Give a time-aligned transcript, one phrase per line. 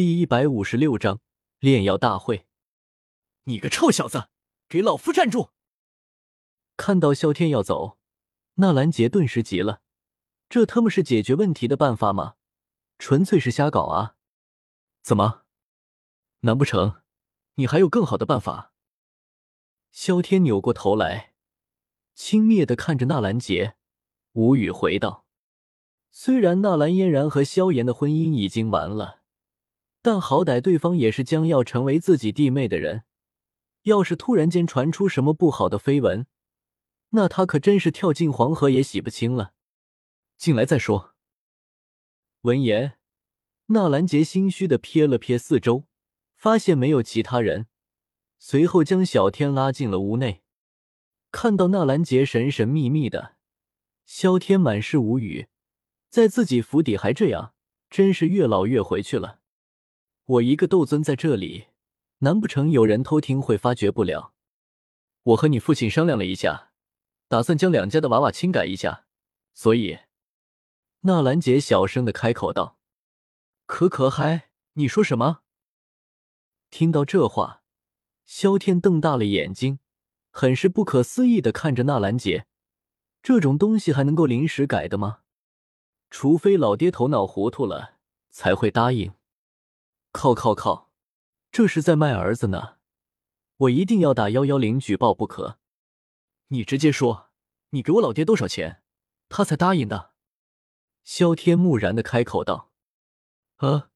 [0.00, 1.20] 第一百五十六章
[1.58, 2.46] 炼药大会。
[3.44, 4.30] 你个臭小子，
[4.66, 5.50] 给老夫站住！
[6.78, 7.98] 看到萧天要走，
[8.54, 9.82] 纳兰杰顿时急了。
[10.48, 12.36] 这他妈是解决问题的办法吗？
[12.98, 14.16] 纯粹是瞎搞啊！
[15.02, 15.42] 怎么？
[16.40, 17.02] 难不成
[17.56, 18.72] 你还有更好的办法？
[19.90, 21.34] 萧天扭过头来，
[22.14, 23.76] 轻蔑的看着纳兰杰，
[24.32, 25.26] 无语回道
[26.10, 29.19] ：“虽然纳兰嫣然和萧炎的婚姻已经完了。”
[30.02, 33.04] 但好歹对方也是将要成为自己弟妹的人，
[33.82, 36.26] 要是突然间传出什么不好的绯闻，
[37.10, 39.52] 那他可真是跳进黄河也洗不清了。
[40.36, 41.14] 进来再说。
[42.42, 42.98] 闻言，
[43.66, 45.84] 纳兰杰心虚的瞥了瞥四周，
[46.34, 47.66] 发现没有其他人，
[48.38, 50.42] 随后将小天拉进了屋内。
[51.30, 53.36] 看到纳兰杰神神秘秘的，
[54.06, 55.48] 萧天满是无语，
[56.08, 57.52] 在自己府邸还这样，
[57.90, 59.39] 真是越老越回去了。
[60.30, 61.66] 我一个斗尊在这里，
[62.18, 64.32] 难不成有人偷听会发觉不了？
[65.24, 66.70] 我和你父亲商量了一下，
[67.26, 69.06] 打算将两家的娃娃亲改一下，
[69.54, 69.98] 所以，
[71.00, 72.78] 纳兰姐小声的开口道
[73.66, 75.40] ：“可可嗨，你说什么？”
[76.70, 77.64] 听到这话，
[78.24, 79.80] 萧天瞪大了眼睛，
[80.30, 82.46] 很是不可思议的看着纳兰姐
[83.20, 85.22] ：“这种东西还能够临时改的吗？
[86.08, 87.96] 除非老爹头脑糊涂了，
[88.28, 89.12] 才会答应。”
[90.12, 90.90] 靠靠靠！
[91.52, 92.76] 这是在卖儿子呢！
[93.56, 95.58] 我一定要打幺幺零举报不可！
[96.48, 97.30] 你直接说，
[97.70, 98.82] 你给我老爹多少钱，
[99.28, 100.12] 他才答应的？
[101.04, 102.72] 萧天木然的开口道
[103.58, 103.90] ：“啊，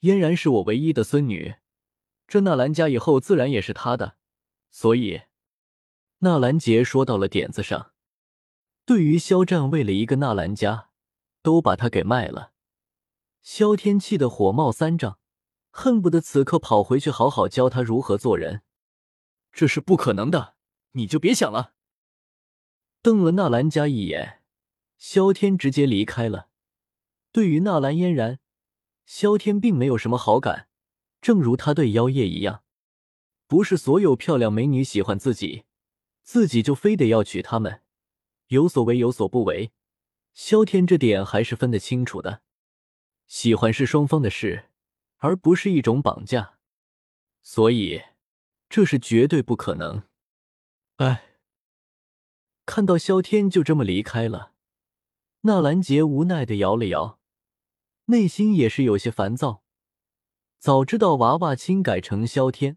[0.00, 1.56] 嫣然是我唯一的孙女，
[2.26, 4.16] 这纳兰家以后自然也是他的，
[4.70, 5.22] 所以……”
[6.18, 7.92] 纳兰杰说到了点子上。
[8.84, 10.90] 对于肖战为了一个纳兰家，
[11.42, 12.52] 都把他给卖了，
[13.42, 15.18] 萧天气得火冒三丈。
[15.76, 18.62] 恨不得此刻跑回去好好教他如何做人，
[19.52, 20.54] 这是不可能的，
[20.92, 21.74] 你就别想了。
[23.02, 24.44] 瞪了纳兰家一眼，
[24.96, 26.48] 萧天直接离开了。
[27.32, 28.38] 对于纳兰嫣然，
[29.04, 30.68] 萧天并没有什么好感，
[31.20, 32.62] 正如他对妖夜一样，
[33.48, 35.64] 不是所有漂亮美女喜欢自己，
[36.22, 37.82] 自己就非得要娶她们，
[38.46, 39.72] 有所为有所不为。
[40.34, 42.42] 萧天这点还是分得清楚的，
[43.26, 44.66] 喜欢是双方的事。
[45.24, 46.58] 而不是一种绑架，
[47.40, 48.02] 所以
[48.68, 50.02] 这是绝对不可能。
[50.96, 51.38] 哎，
[52.66, 54.52] 看到萧天就这么离开了，
[55.40, 57.18] 纳兰杰无奈的摇了摇，
[58.04, 59.62] 内心也是有些烦躁。
[60.58, 62.76] 早知道娃娃亲改成萧天，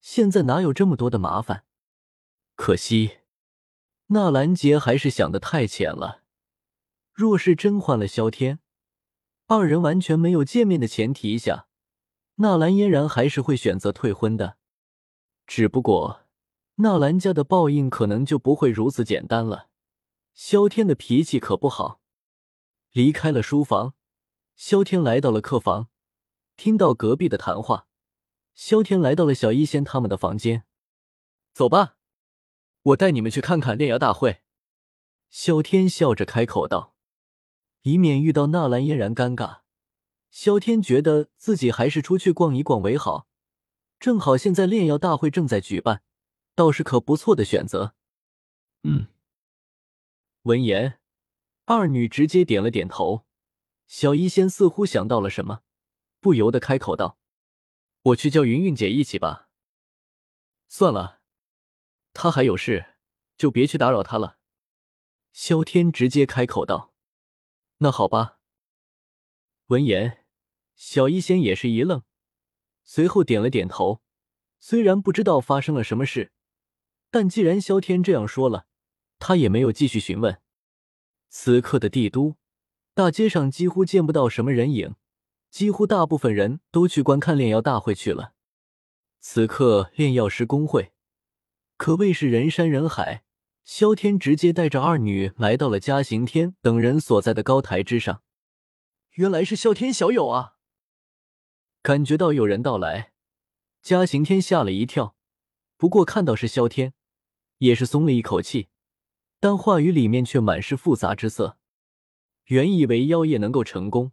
[0.00, 1.66] 现在哪有这么多的麻烦？
[2.54, 3.18] 可惜，
[4.06, 6.22] 纳兰杰还是想的太浅了。
[7.12, 8.60] 若是真换了萧天，
[9.46, 11.65] 二人完全没有见面的前提下，
[12.36, 14.56] 纳兰嫣然还是会选择退婚的。
[15.46, 16.22] 只不过，
[16.76, 19.68] 纳兰家的报应可能就不会如此简单了。
[20.34, 22.00] 萧天的脾气可不好。
[22.92, 23.94] 离开了书房，
[24.54, 25.88] 萧天来到了客房，
[26.56, 27.86] 听到隔壁的谈话，
[28.54, 30.64] 萧天来到了小医仙他们的房间。
[31.54, 31.96] 走吧，
[32.82, 34.42] 我带你们去看看炼药大会。
[35.30, 36.94] 萧天笑着开口道。
[37.82, 39.60] 以免遇到纳兰嫣然尴尬，
[40.38, 43.26] 萧天觉得自己还是出去逛一逛为好。
[43.98, 46.02] 正好现在炼药大会正在举办，
[46.54, 47.94] 倒是可不错的选择。
[48.82, 49.06] 嗯。
[50.42, 51.00] 闻言，
[51.64, 53.24] 二女直接点了点头。
[53.86, 55.62] 小医仙似乎想到了什么，
[56.20, 57.18] 不由得开口道
[58.12, 59.48] ：“我去叫云云姐一起吧。”
[60.68, 61.22] 算了，
[62.12, 62.96] 她还有事，
[63.38, 64.36] 就别去打扰她了。
[65.32, 66.92] 萧天直接开口道。
[67.78, 68.38] 那好吧。
[69.68, 70.25] 闻言，
[70.76, 72.02] 小医仙也是一愣，
[72.84, 74.02] 随后点了点头。
[74.60, 76.32] 虽然不知道发生了什么事，
[77.10, 78.66] 但既然萧天这样说了，
[79.18, 80.40] 他也没有继续询问。
[81.28, 82.36] 此刻的帝都
[82.94, 84.94] 大街上几乎见不到什么人影，
[85.50, 88.34] 几乎大部分人都去观看炼药大会去了。
[89.20, 90.92] 此刻炼药师工会
[91.76, 93.24] 可谓是人山人海。
[93.64, 98.22] 萧天直接带着二女来到了嘉行天等人所在的高台之上。
[99.14, 100.55] 原来是萧天小友啊！
[101.86, 103.12] 感觉到有人到来，
[103.80, 105.14] 嘉刑天吓了一跳，
[105.76, 106.94] 不过看到是萧天，
[107.58, 108.66] 也是松了一口气，
[109.38, 111.58] 但话语里面却满是复杂之色。
[112.46, 114.10] 原以为妖夜能够成功，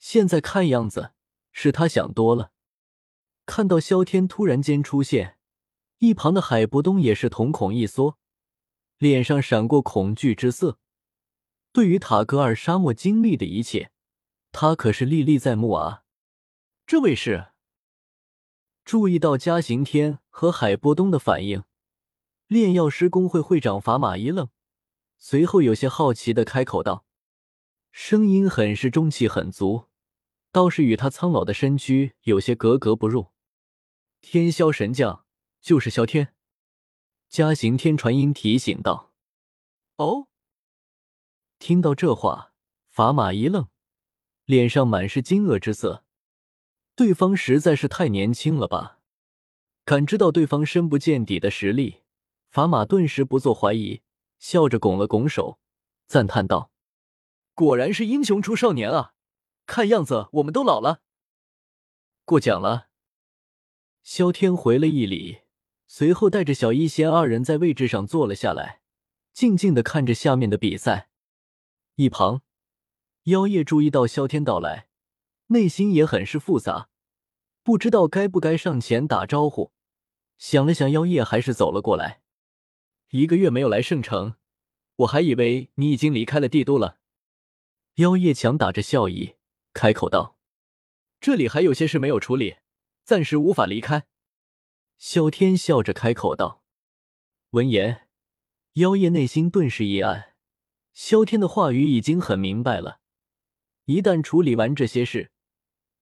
[0.00, 1.12] 现在看样子
[1.52, 2.50] 是他想多了。
[3.46, 5.38] 看到萧天突然间出现，
[5.98, 8.18] 一旁的海波东也是瞳孔一缩。
[8.98, 10.80] 脸上闪过恐惧之色。
[11.70, 13.92] 对于塔格尔沙漠经历的一切，
[14.50, 16.00] 他可是历历在目啊！
[16.86, 17.46] 这位是？
[18.84, 21.64] 注意到嘉刑天和海波东的反应，
[22.46, 24.50] 炼药师工会会长法马一愣，
[25.16, 27.06] 随后有些好奇的开口道，
[27.90, 29.86] 声音很是中气很足，
[30.52, 33.28] 倒是与他苍老的身躯有些格格不入。
[34.20, 35.24] 天霄神将
[35.62, 36.34] 就是萧天。
[37.30, 39.14] 嘉刑天传音提醒道
[39.96, 40.28] ：“哦。”
[41.58, 42.52] 听到这话，
[42.90, 43.68] 法马一愣，
[44.44, 46.04] 脸上满是惊愕之色。
[46.96, 49.00] 对方实在是太年轻了吧？
[49.84, 52.02] 感知到对方深不见底的实力，
[52.48, 54.00] 法马顿时不做怀疑，
[54.38, 55.58] 笑着拱了拱手，
[56.06, 56.70] 赞叹道
[57.54, 59.14] ：“果然是英雄出少年啊！
[59.66, 61.02] 看样子我们都老了。”
[62.24, 62.88] 过奖了。
[64.02, 65.40] 萧天回了一礼，
[65.86, 68.80] 随后带着小一仙二人在位置上坐了下来，
[69.32, 71.10] 静静的看着下面的比赛。
[71.96, 72.42] 一旁，
[73.24, 74.88] 妖夜注意到萧天到来。
[75.48, 76.88] 内心也很是复杂，
[77.62, 79.72] 不知道该不该上前打招呼。
[80.38, 82.22] 想了想，妖夜还是走了过来。
[83.10, 84.34] 一个月没有来圣城，
[84.96, 86.98] 我还以为你已经离开了帝都了。
[87.96, 89.36] 妖夜强打着笑意，
[89.72, 90.36] 开口道
[91.20, 92.56] ：“这里还有些事没有处理，
[93.04, 94.06] 暂时无法离开。”
[94.98, 96.62] 萧天笑着开口道。
[97.50, 98.08] 闻言，
[98.74, 100.34] 妖夜内心顿时一暗。
[100.92, 103.00] 萧天的话语已经很明白了，
[103.84, 105.32] 一旦处理完这些事。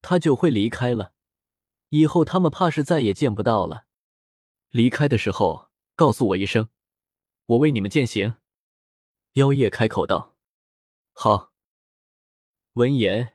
[0.02, 1.14] 他就会离开了，
[1.88, 3.86] 以后他们怕是再也见不到了。
[4.68, 6.68] 离开的时候告诉我一声，
[7.46, 8.34] 我为你们践行。
[9.34, 10.36] 妖夜开口道
[11.14, 11.52] ：“好。”
[12.74, 13.34] 闻言，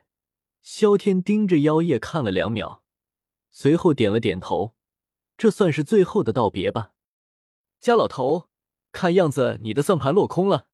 [0.61, 2.83] 萧天盯着妖夜看了两秒，
[3.49, 4.75] 随后点了点头。
[5.37, 6.93] 这算是最后的道别吧。
[7.79, 8.49] 家老头，
[8.91, 10.67] 看样子你的算盘落空了。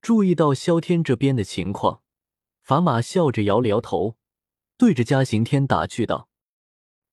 [0.00, 2.02] 注意到萧天这边的情况，
[2.62, 4.16] 法马笑着摇了摇头。
[4.84, 6.28] 对着嘉刑天打趣道：“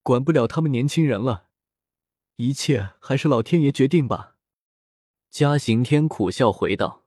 [0.04, 1.48] 管不了他们年轻人了，
[2.36, 4.36] 一切还是老天爷决定吧。”
[5.32, 7.06] 嘉刑天苦笑回道。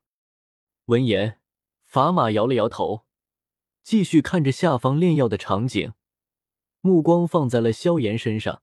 [0.87, 1.38] 闻言，
[1.84, 3.05] 法马摇了摇头，
[3.82, 5.93] 继续看着下方炼药的场景，
[6.81, 8.62] 目光放在了萧炎身上，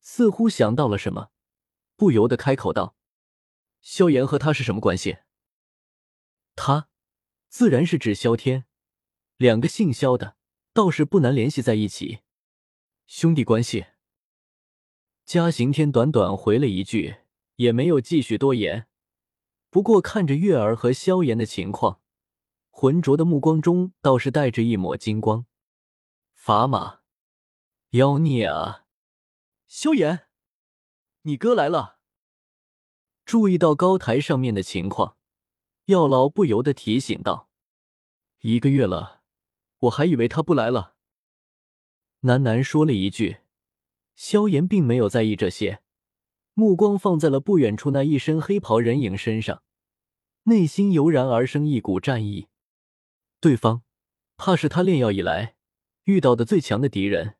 [0.00, 1.28] 似乎想到了什么，
[1.94, 2.96] 不由得开口道
[3.84, 5.18] ：“萧炎和他是什么关系？”
[6.56, 6.88] 他，
[7.50, 8.64] 自然是指萧天，
[9.36, 10.38] 两个姓萧的。
[10.74, 12.18] 倒是不难联系在一起，
[13.06, 13.86] 兄弟关系。
[15.24, 17.18] 嘉行天短短回了一句，
[17.54, 18.88] 也没有继续多言。
[19.70, 22.00] 不过看着月儿和萧炎的情况，
[22.70, 25.46] 浑浊的目光中倒是带着一抹金光。
[26.36, 27.02] 砝码，
[27.90, 28.86] 妖孽啊！
[29.68, 30.26] 萧炎，
[31.22, 32.00] 你哥来了。
[33.24, 35.16] 注意到高台上面的情况，
[35.84, 37.48] 药老不由得提醒道
[38.42, 39.22] ：“一个月了。”
[39.80, 40.94] 我还以为他不来了，
[42.22, 43.38] 喃喃说了一句。
[44.14, 45.82] 萧炎并没有在意这些，
[46.52, 49.64] 目光放在了不远处那一身黑袍人影身上，
[50.44, 52.46] 内心油然而生一股战意。
[53.40, 53.82] 对方
[54.36, 55.56] 怕是他炼药以来
[56.04, 57.36] 遇到的最强的敌人，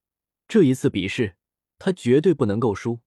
[0.49, 1.37] 这一次比试
[1.79, 3.01] 他绝对不能够输。